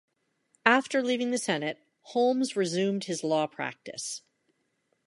After 0.65 1.03
leaving 1.03 1.29
the 1.29 1.37
Senate, 1.37 1.77
Holmes 2.01 2.55
resumed 2.55 3.03
his 3.03 3.23
law 3.23 3.45
practice. 3.45 4.23